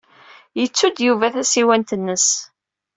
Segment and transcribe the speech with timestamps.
[0.59, 2.27] Yettu-d Yuba tasiwant-nnes.